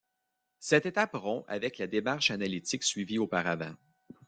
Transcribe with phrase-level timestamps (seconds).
[0.59, 3.75] Cette étape rompt avec la démarche analytique suivie auparavant.